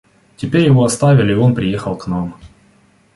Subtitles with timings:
[0.35, 2.35] Теперь его отставили, и он приехал к нам.